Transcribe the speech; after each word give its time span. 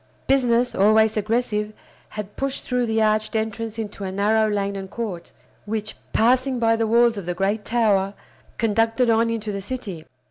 Business, 0.25 0.73
always 0.73 1.15
aggressive, 1.15 1.73
had 2.09 2.35
pushed 2.35 2.65
through 2.65 2.87
the 2.87 3.03
arched 3.03 3.35
entrance 3.35 3.77
into 3.77 4.03
a 4.03 4.11
narrow 4.11 4.49
lane 4.51 4.75
and 4.75 4.89
court, 4.89 5.31
which, 5.67 5.95
passing 6.11 6.57
by 6.57 6.75
the 6.75 6.87
walls 6.87 7.17
of 7.19 7.27
the 7.27 7.35
great 7.35 7.63
tower, 7.63 8.15
conducted 8.57 9.11
on 9.11 9.29
into 9.29 9.51
the 9.51 9.61
city. 9.61 10.05